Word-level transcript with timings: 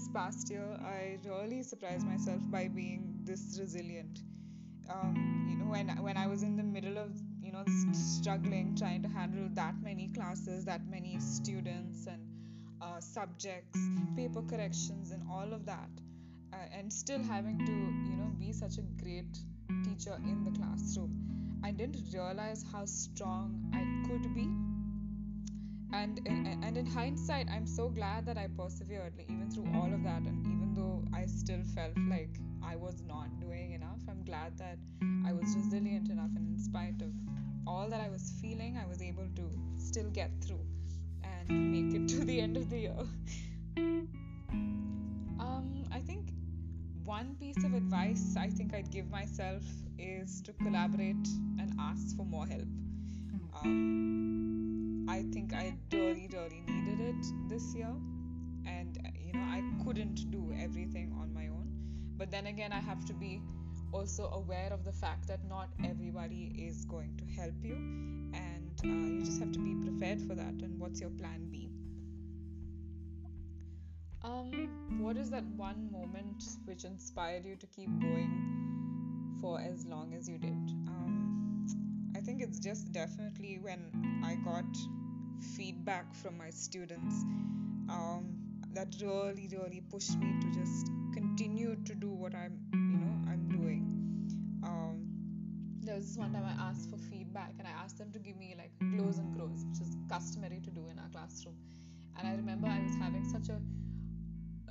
this 0.00 0.08
past 0.08 0.50
year, 0.50 0.78
I 0.82 1.18
really 1.28 1.62
surprised 1.62 2.06
myself 2.06 2.40
by 2.50 2.68
being 2.68 3.18
this 3.24 3.58
resilient. 3.60 4.20
Um, 4.88 5.46
you 5.50 5.56
know, 5.56 5.70
when 5.70 5.88
when 6.02 6.16
I 6.16 6.26
was 6.26 6.42
in 6.42 6.56
the 6.56 6.62
middle 6.62 6.96
of 6.96 7.10
you 7.42 7.52
know 7.52 7.64
struggling, 7.92 8.74
trying 8.78 9.02
to 9.02 9.08
handle 9.08 9.48
that 9.52 9.74
many 9.82 10.08
classes, 10.08 10.64
that 10.64 10.80
many 10.88 11.18
students 11.20 12.06
and 12.06 12.22
uh, 12.80 12.98
subjects, 13.00 13.78
paper 14.16 14.42
corrections, 14.42 15.10
and 15.10 15.22
all 15.30 15.52
of 15.52 15.66
that, 15.66 15.90
uh, 16.54 16.56
and 16.72 16.90
still 16.90 17.22
having 17.22 17.58
to 17.58 17.72
you 18.10 18.16
know 18.16 18.32
be 18.38 18.52
such 18.52 18.78
a 18.78 18.86
great 19.04 19.36
teacher 19.84 20.16
in 20.24 20.44
the 20.44 20.58
classroom, 20.58 21.12
I 21.62 21.72
didn't 21.72 22.14
realize 22.14 22.64
how 22.72 22.86
strong 22.86 23.70
I 23.74 23.84
could 24.08 24.34
be 24.34 24.48
and 25.92 26.18
in, 26.26 26.58
and 26.62 26.76
in 26.76 26.86
hindsight 26.86 27.48
i'm 27.50 27.66
so 27.66 27.88
glad 27.88 28.24
that 28.26 28.38
i 28.38 28.46
persevered 28.56 29.12
even 29.28 29.50
through 29.50 29.66
all 29.74 29.92
of 29.92 30.02
that. 30.04 30.22
And 30.22 30.46
even 30.46 30.72
though 30.74 31.02
i 31.16 31.26
still 31.26 31.62
felt 31.74 31.96
like 32.08 32.38
i 32.64 32.76
was 32.76 33.02
not 33.06 33.28
doing 33.40 33.72
enough 33.72 34.00
i'm 34.08 34.22
glad 34.24 34.56
that 34.58 34.78
i 35.26 35.32
was 35.32 35.54
resilient 35.56 36.10
enough. 36.10 36.30
And 36.36 36.46
in 36.46 36.58
spite 36.58 37.00
of 37.02 37.12
all 37.66 37.88
that 37.88 38.00
i 38.00 38.08
was 38.08 38.32
feeling 38.40 38.78
i 38.82 38.86
was 38.86 39.02
able 39.02 39.26
to 39.36 39.50
still 39.76 40.10
get 40.10 40.30
through 40.40 40.64
and 41.24 41.72
make 41.72 41.94
it 41.94 42.08
to 42.14 42.24
the 42.24 42.40
end 42.40 42.56
of 42.56 42.70
the 42.70 42.78
year. 42.78 42.96
Um, 45.40 45.84
i 45.92 46.00
think 46.00 46.30
one 47.04 47.34
piece 47.40 47.64
of 47.64 47.74
advice 47.74 48.36
i 48.38 48.48
think 48.48 48.74
i'd 48.74 48.90
give 48.90 49.10
myself 49.10 49.62
is 49.98 50.40
to 50.42 50.52
collaborate 50.54 51.28
and 51.58 51.72
ask 51.78 52.16
for 52.16 52.24
more 52.24 52.46
help. 52.46 52.68
Um, 53.62 54.39
I 55.10 55.24
think 55.32 55.52
I 55.52 55.74
really, 55.92 56.28
really 56.32 56.62
needed 56.68 57.00
it 57.00 57.26
this 57.48 57.74
year. 57.74 57.92
And, 58.64 58.96
you 59.26 59.32
know, 59.32 59.40
I 59.40 59.60
couldn't 59.84 60.30
do 60.30 60.54
everything 60.56 61.12
on 61.20 61.34
my 61.34 61.48
own. 61.48 61.66
But 62.16 62.30
then 62.30 62.46
again, 62.46 62.72
I 62.72 62.78
have 62.78 63.04
to 63.06 63.12
be 63.12 63.42
also 63.92 64.30
aware 64.30 64.72
of 64.72 64.84
the 64.84 64.92
fact 64.92 65.26
that 65.26 65.40
not 65.48 65.68
everybody 65.84 66.54
is 66.56 66.84
going 66.84 67.16
to 67.16 67.24
help 67.24 67.54
you. 67.60 67.74
And 68.34 68.70
uh, 68.84 68.86
you 68.86 69.24
just 69.24 69.40
have 69.40 69.50
to 69.50 69.58
be 69.58 69.74
prepared 69.74 70.22
for 70.22 70.36
that. 70.36 70.54
And 70.62 70.78
what's 70.78 71.00
your 71.00 71.10
plan 71.10 71.48
B? 71.50 71.70
Um, 74.22 75.00
what 75.00 75.16
is 75.16 75.28
that 75.30 75.44
one 75.56 75.90
moment 75.90 76.44
which 76.66 76.84
inspired 76.84 77.44
you 77.44 77.56
to 77.56 77.66
keep 77.66 77.88
going 78.00 79.38
for 79.40 79.60
as 79.60 79.84
long 79.86 80.14
as 80.14 80.28
you 80.28 80.38
did? 80.38 80.52
Um, 80.86 81.66
I 82.16 82.20
think 82.20 82.42
it's 82.42 82.60
just 82.60 82.92
definitely 82.92 83.58
when 83.60 84.20
I 84.24 84.36
got 84.44 84.66
feedback 85.40 86.14
from 86.14 86.36
my 86.38 86.50
students. 86.50 87.24
Um, 87.88 88.36
that 88.72 88.94
really 89.02 89.48
really 89.52 89.82
pushed 89.90 90.16
me 90.18 90.32
to 90.40 90.48
just 90.58 90.86
continue 91.12 91.74
to 91.84 91.94
do 91.94 92.08
what 92.08 92.34
i'm 92.34 92.58
you 92.72 92.98
know 93.04 93.14
i'm 93.30 93.48
doing. 93.48 93.82
Um, 94.62 95.06
there 95.80 95.96
was 95.96 96.06
this 96.06 96.16
one 96.16 96.32
time 96.32 96.44
i 96.44 96.68
asked 96.68 96.88
for 96.90 96.96
feedback 96.98 97.52
and 97.58 97.66
i 97.66 97.72
asked 97.82 97.98
them 97.98 98.12
to 98.12 98.18
give 98.18 98.36
me 98.36 98.54
like 98.56 98.70
glows 98.96 99.18
and 99.18 99.34
grows 99.36 99.64
which 99.68 99.80
is 99.80 99.96
customary 100.08 100.60
to 100.62 100.70
do 100.70 100.88
in 100.88 100.98
our 100.98 101.08
classroom. 101.08 101.56
And 102.18 102.28
i 102.28 102.32
remember 102.36 102.68
i 102.68 102.80
was 102.82 102.94
having 102.96 103.24
such 103.24 103.48
a, 103.48 103.58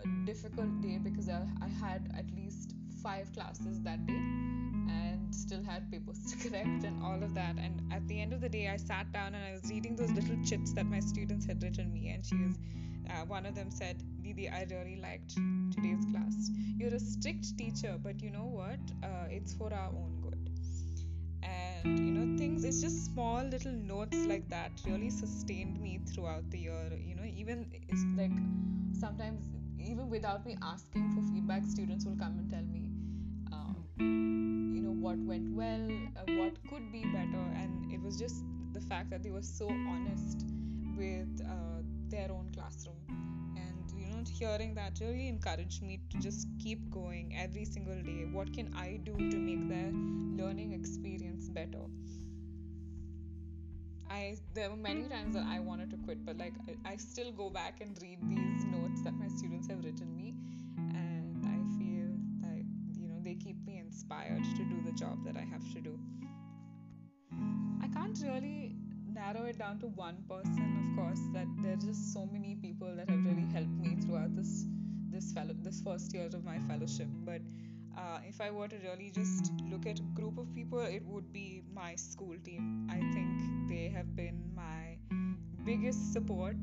a 0.04 0.26
difficult 0.26 0.82
day 0.82 0.98
because 0.98 1.28
I, 1.30 1.42
I 1.62 1.68
had 1.86 2.10
at 2.18 2.26
least 2.36 2.76
five 3.04 3.32
classes 3.34 3.82
that 3.82 4.06
day. 4.06 4.14
and 4.14 5.09
still 5.32 5.64
had 5.64 5.90
papers 5.92 6.20
to 6.32 6.38
correct 6.50 6.84
and 6.84 7.04
all 7.04 7.22
of 7.22 7.34
that. 7.36 7.56
And 7.58 7.92
at 7.92 8.08
the 8.08 8.22
end 8.22 8.34
of 8.34 8.42
the 8.42 8.50
day, 8.50 8.70
I 8.70 8.78
sat 8.78 9.12
down 9.12 9.36
and 9.36 9.44
I 9.44 9.52
was 9.54 9.70
reading 9.70 9.96
those 9.96 10.12
little 10.12 10.38
chits 10.44 10.74
that 10.74 10.86
my 10.86 11.00
students 11.00 11.46
had 11.46 11.62
written 11.62 11.92
me. 11.94 12.10
And 12.10 12.26
she 12.26 12.36
was, 12.36 12.56
uh, 13.10 13.26
one 13.26 13.46
of 13.46 13.56
them 13.56 13.72
said, 13.72 14.04
Didi, 14.22 14.50
I 14.50 14.66
really 14.70 15.00
liked 15.02 15.36
today's 15.74 16.06
class. 16.12 16.52
You're 16.78 16.94
a 16.94 17.00
strict 17.00 17.58
teacher, 17.58 17.98
but 18.02 18.22
you 18.22 18.30
know 18.30 18.46
what? 18.46 18.80
Uh, 19.04 19.28
it's 19.30 19.54
for 19.54 19.74
our 19.74 19.90
own 19.90 20.20
good. 20.22 20.50
And 21.42 22.00
you 22.00 22.12
know, 22.12 22.38
things, 22.38 22.64
it's 22.64 22.82
just 22.82 23.06
small 23.06 23.44
little 23.44 23.72
notes 23.72 24.18
like 24.28 24.48
that 24.50 24.72
really 24.86 25.10
sustained 25.10 25.80
me 25.80 26.00
throughout 26.14 26.50
the 26.52 26.60
year. 26.60 26.92
You 26.98 27.16
know, 27.16 27.24
even 27.24 27.66
it's 27.88 28.04
like 28.18 28.32
sometimes, 29.00 29.46
even 29.80 30.10
without 30.10 30.46
me 30.46 30.58
asking 30.62 31.12
for 31.14 31.22
feedback, 31.34 31.64
students 31.66 32.06
will 32.06 32.18
come 32.18 32.38
and 32.38 32.50
tell 32.50 32.64
me, 32.64 32.92
you 34.00 34.82
know 34.82 34.92
what 34.92 35.18
went 35.20 35.52
well 35.54 35.88
uh, 36.18 36.32
what 36.34 36.54
could 36.70 36.92
be 36.92 37.04
better 37.06 37.44
and 37.56 37.92
it 37.92 38.02
was 38.02 38.18
just 38.18 38.44
the 38.74 38.82
fact 38.82 39.10
that 39.10 39.24
they 39.24 39.32
were 39.32 39.42
so 39.42 39.68
honest 39.68 40.46
with 40.96 41.42
uh, 41.46 41.82
their 42.10 42.32
own 42.32 42.52
classroom. 42.54 42.96
And 43.56 43.92
you 43.96 44.08
know 44.08 44.24
hearing 44.32 44.76
that 44.76 45.00
really 45.02 45.28
encouraged 45.28 45.82
me 45.82 46.00
to 46.10 46.18
just 46.20 46.48
keep 46.62 46.90
going 46.90 47.36
every 47.38 47.66
single 47.66 48.02
day. 48.02 48.28
What 48.32 48.54
can 48.54 48.74
i 48.76 49.00
do 49.04 49.16
to 49.16 49.38
make 49.38 49.68
their 49.70 49.92
learning 50.44 50.74
experience 50.74 51.50
better? 51.50 51.86
I 54.10 54.38
there 54.54 54.70
were 54.70 54.76
many 54.76 55.04
times 55.08 55.36
that 55.36 55.46
I 55.46 55.60
wanted 55.60 55.90
to 55.92 55.98
quit, 55.98 56.26
but 56.26 56.38
like 56.38 56.54
I, 56.68 56.94
I 56.94 56.96
still 56.98 57.32
go 57.32 57.50
back 57.50 57.80
and 57.82 57.98
read 58.02 58.20
these 58.28 58.66
notes 58.66 59.02
that 59.04 59.14
my 59.14 59.28
students 59.28 59.68
have 59.68 59.84
written 59.84 60.16
me, 60.16 60.34
inspired 63.90 64.44
to 64.44 64.64
do 64.66 64.82
the 64.86 64.92
job 64.92 65.24
that 65.26 65.36
I 65.36 65.46
have 65.52 65.64
to 65.74 65.82
do. 65.82 66.00
I 67.82 67.88
can't 67.88 68.18
really 68.24 68.76
narrow 69.14 69.46
it 69.46 69.58
down 69.58 69.80
to 69.80 69.88
one 69.88 70.24
person, 70.30 70.68
of 70.82 70.96
course, 70.96 71.20
that 71.34 71.48
there 71.62 71.74
are 71.74 71.84
just 71.88 72.14
so 72.14 72.26
many 72.32 72.56
people 72.56 72.96
that 72.96 73.10
have 73.10 73.26
really 73.26 73.48
helped 73.54 73.78
me 73.86 73.96
throughout 74.02 74.36
this 74.36 74.66
this 75.12 75.32
fellow 75.34 75.56
this 75.62 75.82
first 75.82 76.14
year 76.14 76.28
of 76.28 76.44
my 76.44 76.60
fellowship. 76.68 77.08
But 77.26 77.42
uh, 77.98 78.20
if 78.28 78.42
I 78.42 78.52
were 78.52 78.68
to 78.68 78.78
really 78.78 79.12
just 79.12 79.52
look 79.70 79.86
at 79.86 80.00
a 80.00 80.04
group 80.20 80.38
of 80.38 80.54
people, 80.56 80.80
it 80.80 81.04
would 81.06 81.32
be 81.34 81.64
my 81.74 81.96
school 81.96 82.36
team. 82.44 82.88
I 82.90 83.00
think 83.14 83.70
they 83.70 83.90
have 83.90 84.16
been 84.16 84.52
my 84.56 84.98
biggest 85.66 86.14
support. 86.14 86.58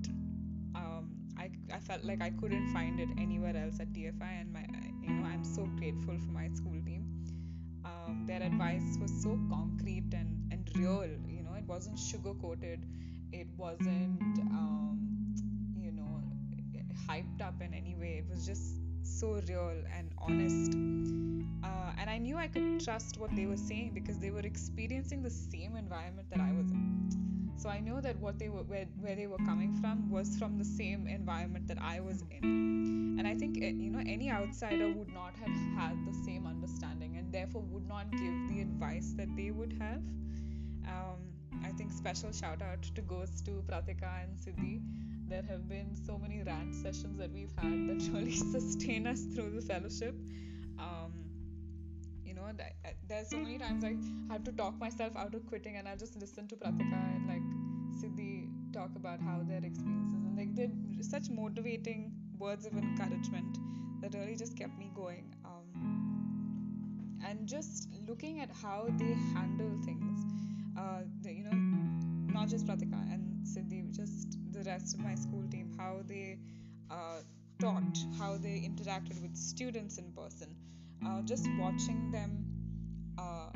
I, 1.47 1.77
I 1.77 1.79
felt 1.79 2.05
like 2.05 2.23
I 2.23 2.31
couldn't 2.31 2.73
find 2.73 2.99
it 2.99 3.09
anywhere 3.19 3.57
else 3.57 3.79
at 3.81 3.93
TFI, 3.93 4.41
and 4.41 4.53
my 4.53 4.65
you 5.03 5.11
know 5.11 5.27
I'm 5.27 5.45
so 5.45 5.65
grateful 5.79 6.17
for 6.19 6.33
my 6.33 6.49
school 6.55 6.81
team. 6.85 7.05
Um, 7.85 8.25
their 8.27 8.43
advice 8.43 8.97
was 9.01 9.13
so 9.23 9.39
concrete 9.49 10.13
and, 10.13 10.53
and 10.53 10.69
real 10.77 11.07
you 11.29 11.43
know 11.43 11.55
it 11.57 11.65
wasn't 11.67 11.99
sugar 11.99 12.35
coated 12.43 12.85
it 13.33 13.47
wasn't 13.57 14.21
um, 14.51 14.99
you 15.79 15.93
know 15.93 16.21
hyped 17.09 17.41
up 17.41 17.61
in 17.61 17.73
any 17.73 17.95
way 17.95 18.25
it 18.25 18.29
was 18.29 18.45
just 18.45 18.81
so 19.05 19.41
real 19.49 19.73
and 19.97 20.11
honest. 20.19 20.75
Uh, 21.63 21.93
and 21.99 22.11
i 22.11 22.19
knew 22.19 22.37
i 22.37 22.49
could 22.49 22.81
trust 22.85 23.19
what 23.19 23.35
they 23.37 23.47
were 23.47 23.57
saying 23.57 23.93
because 23.95 24.19
they 24.19 24.31
were 24.31 24.41
experiencing 24.41 25.23
the 25.23 25.31
same 25.31 25.77
environment 25.77 26.29
that 26.29 26.41
i 26.41 26.51
was 26.53 26.71
in 26.71 27.26
so 27.57 27.69
i 27.69 27.81
know 27.81 28.01
that 28.01 28.17
what 28.19 28.39
they 28.39 28.49
were 28.49 28.63
where, 28.63 28.87
where 29.01 29.17
they 29.17 29.27
were 29.27 29.39
coming 29.39 29.75
from 29.81 30.11
was 30.11 30.37
from 30.37 30.59
the 30.59 30.65
same 30.65 31.07
environment 31.07 31.67
that 31.67 31.79
i 31.81 32.01
was 32.01 32.23
in 32.31 33.17
and 33.19 33.27
i 33.27 33.35
think 33.35 33.59
eh, 33.63 33.73
you 33.77 33.91
know 33.91 34.03
any 34.07 34.31
outsider 34.31 34.93
would 34.93 35.13
not 35.13 35.35
have 35.37 35.57
had 35.77 35.97
the 36.07 36.15
same 36.25 36.47
understanding 36.47 37.17
and 37.17 37.33
therefore 37.33 37.63
would 37.63 37.87
not 37.89 38.11
give 38.13 38.49
the 38.49 38.61
advice 38.61 39.13
that 39.17 39.29
they 39.37 39.51
would 39.51 39.73
have. 39.81 40.03
Um, 40.87 41.19
I 41.65 41.71
think 41.73 41.93
special 41.93 42.33
shout 42.33 42.63
out 42.63 42.83
to 42.83 43.03
goes 43.03 43.41
to 43.43 43.63
Pratika 43.69 44.11
and 44.23 44.37
Siddhi. 44.37 44.81
There 45.29 45.43
have 45.43 45.69
been 45.69 45.97
so 46.07 46.19
many 46.19 46.43
rant 46.43 46.75
sessions 46.75 47.19
that 47.19 47.33
we've 47.33 47.53
had 47.59 47.89
that 47.89 48.09
really 48.13 48.37
sustain 48.37 49.07
us 49.07 49.23
through 49.35 49.51
the 49.51 49.63
fellowship. 49.63 50.15
Um, 50.79 51.13
you 52.25 52.35
know, 52.35 52.45
uh, 52.45 52.91
there's 53.09 53.29
so 53.31 53.39
many 53.39 53.59
times 53.59 53.85
I 53.85 53.97
have 54.33 54.45
to 54.45 54.53
talk 54.53 54.79
myself 54.79 55.17
out 55.17 55.35
of 55.35 55.47
quitting, 55.47 55.77
and 55.77 55.89
I 55.89 55.97
just 55.97 56.17
listen 56.17 56.47
to 56.49 56.57
Pratika 56.57 57.01
and 57.17 57.27
like 57.27 57.46
Siddhi 58.01 58.49
talk 58.73 58.91
about 58.97 59.21
how 59.21 59.43
their 59.49 59.65
experiences 59.65 60.25
and 60.27 60.37
like 60.37 60.55
they're 60.55 61.03
such 61.03 61.31
motivating 61.31 62.13
words 62.39 62.67
of 62.67 62.77
encouragement 62.77 63.59
that 64.01 64.15
really 64.15 64.37
just 64.37 64.57
kept 64.57 64.79
me 64.79 64.91
going. 64.95 65.35
Um, 65.45 66.07
and 67.27 67.47
just 67.47 67.89
looking 68.07 68.41
at 68.41 68.51
how 68.63 68.87
they 68.99 69.15
handle 69.35 69.73
things 69.85 70.21
uh, 70.79 71.01
you 71.25 71.45
know 71.45 71.57
not 72.33 72.49
just 72.49 72.67
pratika 72.67 73.01
and 73.13 73.47
siddhi 73.53 73.81
just 73.99 74.37
the 74.53 74.63
rest 74.71 74.95
of 74.95 75.01
my 75.01 75.15
school 75.15 75.45
team 75.55 75.73
how 75.79 75.93
they 76.07 76.39
uh, 76.91 77.21
taught 77.61 77.99
how 78.19 78.37
they 78.37 78.57
interacted 78.71 79.21
with 79.23 79.35
students 79.37 79.99
in 79.99 80.13
person 80.13 80.55
uh, 81.07 81.21
just 81.23 81.49
watching 81.59 82.11
them 82.11 82.45
uh, 83.19 83.51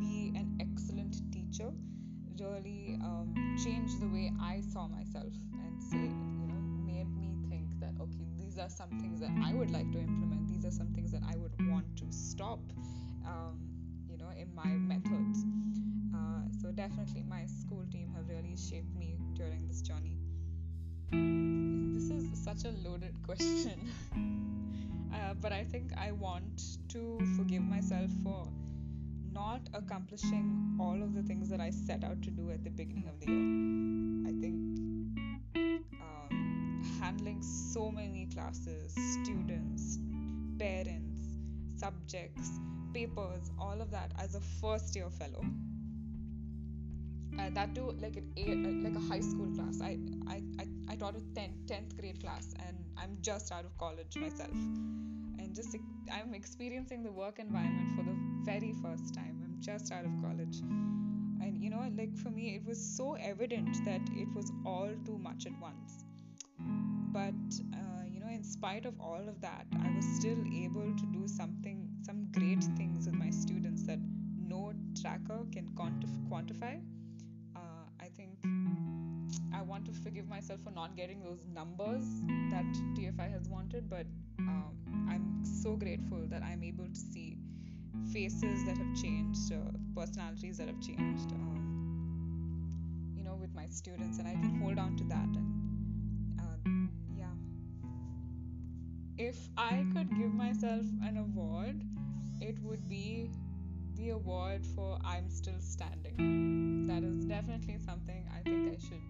be 0.00 0.32
an 0.42 0.48
excellent 0.60 1.16
teacher 1.32 1.70
really 2.40 2.98
um, 3.02 3.34
changed 3.62 4.00
the 4.00 4.08
way 4.08 4.32
i 4.40 4.60
saw 4.72 4.86
myself 4.88 5.32
and 5.52 5.82
say 5.82 5.96
you 5.96 6.46
know 6.48 6.60
made 6.86 7.08
me 7.16 7.34
think 7.48 7.68
that 7.80 7.92
okay 8.00 8.26
these 8.36 8.58
are 8.58 8.68
some 8.68 8.88
things 9.00 9.20
that 9.20 9.30
i 9.44 9.52
would 9.54 9.70
like 9.70 9.90
to 9.92 9.98
implement. 9.98 10.48
These 10.48 10.64
are 10.64 10.70
some 10.70 10.88
things 10.94 11.10
that 11.12 11.22
i 11.28 11.36
would 11.36 11.52
want 11.68 11.96
to 11.96 12.04
stop 12.10 12.60
um, 13.26 13.58
you 14.08 14.16
know 14.16 14.30
in 14.36 14.54
my 14.54 14.68
methods. 14.68 15.44
Uh, 16.14 16.42
so 16.62 16.70
definitely 16.70 17.24
my 17.28 17.44
school 17.46 17.84
team 17.90 18.08
have 18.14 18.28
really 18.28 18.56
shaped 18.56 18.94
me 18.94 19.18
during 19.34 19.66
this 19.66 19.82
journey. 19.82 20.16
This 21.94 22.10
is 22.10 22.26
such 22.42 22.64
a 22.64 22.88
loaded 22.88 23.14
question. 23.24 23.78
uh, 25.14 25.34
but 25.40 25.52
I 25.52 25.64
think 25.64 25.92
I 25.96 26.12
want 26.12 26.62
to 26.90 27.18
forgive 27.36 27.62
myself 27.62 28.10
for 28.22 28.48
not 29.34 29.60
accomplishing 29.74 30.76
all 30.80 31.02
of 31.02 31.12
the 31.14 31.22
things 31.22 31.48
that 31.50 31.60
I 31.60 31.70
set 31.70 32.04
out 32.04 32.22
to 32.22 32.30
do 32.30 32.50
at 32.50 32.62
the 32.62 32.70
beginning 32.70 33.08
of 33.08 33.20
the 33.20 33.26
year. 33.32 34.28
I 34.28 34.40
think 34.40 34.54
um, 36.00 36.82
handling 37.00 37.42
so 37.42 37.90
many 37.90 38.28
classes, 38.32 38.94
students, 39.22 39.98
parents, 40.58 41.18
subjects, 41.76 42.48
papers, 42.92 43.50
all 43.58 43.80
of 43.80 43.90
that 43.90 44.12
as 44.20 44.36
a 44.36 44.40
first 44.60 44.94
year 44.94 45.10
fellow. 45.10 45.44
Uh, 47.36 47.50
that 47.50 47.74
too, 47.74 47.96
like 48.00 48.16
an 48.16 48.30
a, 48.36 48.88
like 48.88 48.94
a 48.94 49.06
high 49.12 49.20
school 49.20 49.50
class. 49.56 49.80
I 49.82 49.98
I, 50.28 50.42
I, 50.60 50.66
I 50.90 50.94
taught 50.94 51.16
a 51.16 51.40
10th, 51.40 51.66
10th 51.66 51.98
grade 51.98 52.20
class, 52.20 52.54
and 52.64 52.76
I'm 52.96 53.18
just 53.20 53.50
out 53.50 53.64
of 53.64 53.76
college 53.76 54.16
myself, 54.16 54.52
and 54.52 55.52
just 55.52 55.76
I'm 56.12 56.32
experiencing 56.32 57.02
the 57.02 57.10
work 57.10 57.40
environment 57.40 57.96
for 57.96 58.04
the 58.04 58.23
very 58.44 58.74
first 58.82 59.14
time. 59.14 59.40
I'm 59.44 59.56
just 59.60 59.92
out 59.92 60.04
of 60.04 60.12
college, 60.22 60.60
and 61.42 61.58
you 61.58 61.70
know, 61.70 61.84
like 61.96 62.16
for 62.16 62.30
me, 62.30 62.54
it 62.56 62.64
was 62.66 62.78
so 62.96 63.14
evident 63.14 63.76
that 63.84 64.02
it 64.14 64.28
was 64.34 64.52
all 64.66 64.90
too 65.06 65.18
much 65.18 65.46
at 65.46 65.58
once. 65.60 66.04
But 67.12 67.34
uh, 67.74 68.04
you 68.12 68.20
know, 68.20 68.28
in 68.28 68.42
spite 68.44 68.86
of 68.86 69.00
all 69.00 69.28
of 69.28 69.40
that, 69.40 69.66
I 69.82 69.90
was 69.96 70.06
still 70.18 70.38
able 70.54 70.94
to 70.96 71.06
do 71.12 71.26
something, 71.28 71.88
some 72.04 72.28
great 72.32 72.64
things 72.76 73.06
with 73.06 73.14
my 73.14 73.30
students 73.30 73.82
that 73.84 73.98
no 74.38 74.72
tracker 75.00 75.46
can 75.52 75.68
quantif- 75.76 76.28
quantify 76.30 76.80
Uh, 77.56 77.86
I 78.00 78.08
think 78.16 78.38
I 79.52 79.62
want 79.62 79.86
to 79.86 79.92
forgive 79.92 80.28
myself 80.28 80.60
for 80.64 80.70
not 80.70 80.96
getting 80.96 81.22
those 81.22 81.46
numbers 81.52 82.04
that 82.50 82.64
TFI 82.96 83.30
has 83.32 83.48
wanted, 83.48 83.88
but 83.88 84.06
um, 84.40 84.74
I'm 85.08 85.44
so 85.44 85.76
grateful 85.76 86.26
that 86.28 86.42
I'm 86.42 86.62
able 86.64 86.86
to 86.88 87.00
see 87.00 87.38
faces 88.12 88.64
that 88.64 88.76
have 88.76 88.94
changed, 88.94 89.52
uh, 89.52 89.56
personalities 89.94 90.58
that 90.58 90.68
have 90.68 90.80
changed, 90.80 91.32
um, 91.32 93.12
you 93.16 93.24
know, 93.24 93.34
with 93.34 93.54
my 93.54 93.66
students, 93.68 94.18
and 94.18 94.28
I 94.28 94.32
can 94.32 94.60
hold 94.60 94.78
on 94.78 94.96
to 94.96 95.04
that. 95.04 95.28
And 95.36 96.40
uh, 96.40 96.70
yeah, 97.16 97.34
if 99.18 99.36
I 99.56 99.84
could 99.94 100.10
give 100.10 100.32
myself 100.34 100.84
an 101.02 101.16
award, 101.18 101.82
it 102.40 102.58
would 102.62 102.88
be 102.88 103.30
the 103.96 104.10
award 104.10 104.66
for 104.74 104.98
I'm 105.04 105.30
Still 105.30 105.60
Standing. 105.60 106.86
That 106.88 107.02
is 107.02 107.24
definitely 107.24 107.78
something 107.78 108.28
I 108.32 108.42
think 108.42 108.76
I 108.76 108.78
should 108.80 109.02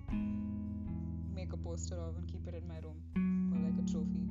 make 1.34 1.52
a 1.52 1.56
poster 1.56 1.96
of 1.96 2.16
and 2.16 2.26
keep 2.30 2.46
it 2.46 2.54
in 2.54 2.66
my 2.68 2.78
room 2.82 3.52
or 3.52 3.58
like 3.64 3.78
a 3.78 3.90
trophy. 3.90 4.23